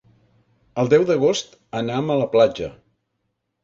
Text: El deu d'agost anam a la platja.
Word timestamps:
El 0.85 0.89
deu 0.95 1.05
d'agost 1.11 1.55
anam 1.83 2.13
a 2.13 2.19
la 2.25 2.29
platja. 2.37 2.75